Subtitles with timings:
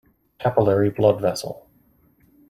[0.39, 1.69] Capillary blood vessel.